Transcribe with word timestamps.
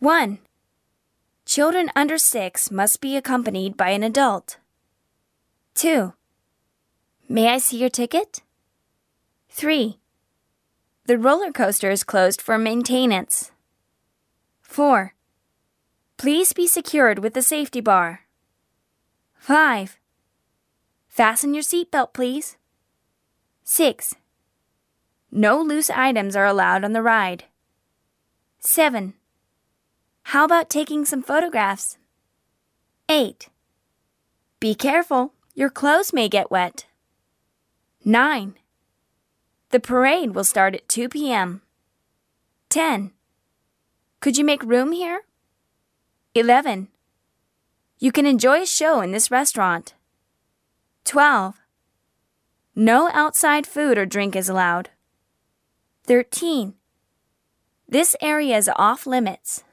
1. 0.00 0.38
Children 1.44 1.90
under 1.94 2.16
6 2.16 2.70
must 2.70 3.02
be 3.02 3.18
accompanied 3.18 3.76
by 3.76 3.90
an 3.90 4.02
adult. 4.02 4.56
2. 5.74 6.14
May 7.28 7.50
I 7.50 7.58
see 7.58 7.76
your 7.76 7.90
ticket? 7.90 8.40
3. 9.50 9.98
The 11.04 11.18
roller 11.18 11.52
coaster 11.52 11.90
is 11.90 12.02
closed 12.02 12.40
for 12.40 12.56
maintenance. 12.56 13.50
4. 14.62 15.12
Please 16.16 16.54
be 16.54 16.66
secured 16.66 17.18
with 17.18 17.34
the 17.34 17.42
safety 17.42 17.82
bar. 17.82 18.20
5. 19.34 19.98
Fasten 21.08 21.52
your 21.52 21.62
seatbelt, 21.62 22.14
please. 22.14 22.56
6. 23.64 24.14
No 25.30 25.60
loose 25.60 25.90
items 25.90 26.34
are 26.34 26.46
allowed 26.46 26.84
on 26.84 26.94
the 26.94 27.02
ride. 27.02 27.44
7. 28.60 29.12
How 30.30 30.44
about 30.44 30.70
taking 30.70 31.04
some 31.04 31.24
photographs? 31.24 31.98
8. 33.08 33.48
Be 34.60 34.76
careful, 34.76 35.34
your 35.56 35.70
clothes 35.70 36.12
may 36.12 36.28
get 36.28 36.52
wet. 36.52 36.86
9. 38.04 38.54
The 39.70 39.80
parade 39.80 40.32
will 40.32 40.44
start 40.44 40.76
at 40.76 40.88
2 40.88 41.08
p.m. 41.08 41.62
10. 42.68 43.10
Could 44.20 44.38
you 44.38 44.44
make 44.44 44.62
room 44.62 44.92
here? 44.92 45.22
11. 46.36 46.86
You 47.98 48.12
can 48.12 48.24
enjoy 48.24 48.62
a 48.62 48.66
show 48.66 49.00
in 49.00 49.10
this 49.10 49.32
restaurant. 49.32 49.94
12. 51.06 51.56
No 52.76 53.10
outside 53.12 53.66
food 53.66 53.98
or 53.98 54.06
drink 54.06 54.36
is 54.36 54.48
allowed. 54.48 54.90
13. 56.06 56.74
This 57.88 58.14
area 58.20 58.56
is 58.56 58.70
off 58.76 59.08
limits. 59.08 59.64